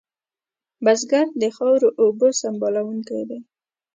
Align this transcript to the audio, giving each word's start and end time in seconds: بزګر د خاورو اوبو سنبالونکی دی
بزګر 0.83 1.27
د 1.41 1.43
خاورو 1.55 1.89
اوبو 2.01 2.27
سنبالونکی 2.39 3.21
دی 3.29 3.39